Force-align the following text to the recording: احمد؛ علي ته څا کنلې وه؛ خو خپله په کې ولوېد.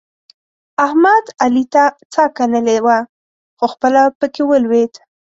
احمد؛ 0.85 1.25
علي 1.41 1.63
ته 1.73 1.83
څا 2.13 2.23
کنلې 2.37 2.77
وه؛ 2.85 2.97
خو 3.57 3.65
خپله 3.73 4.01
په 4.19 4.25
کې 4.33 4.41
ولوېد. 4.49 4.93